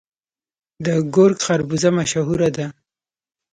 [0.85, 2.67] د ګرګک خربوزه مشهوره ده.